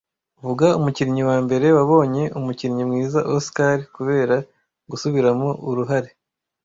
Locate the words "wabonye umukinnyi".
1.77-2.83